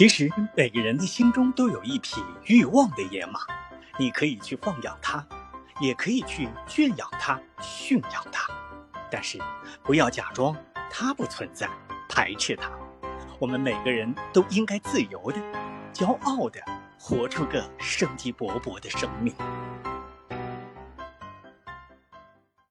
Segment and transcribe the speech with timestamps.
[0.00, 3.40] 其实每个人的心中都有一匹欲望的野马
[3.98, 5.22] 你可以去放养它
[5.78, 8.50] 也可以去圈养它驯养它。
[9.10, 9.36] 但是
[9.82, 10.56] 不要假装
[10.90, 11.68] 它不存在
[12.08, 12.70] 排斥它。
[13.38, 15.36] 我们每个人都应该自由的
[15.92, 16.58] 骄傲的
[16.98, 19.34] 活出个生机勃勃的生命。